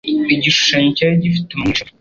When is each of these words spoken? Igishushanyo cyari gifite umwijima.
Igishushanyo 0.35 0.89
cyari 0.97 1.21
gifite 1.23 1.49
umwijima. 1.53 1.89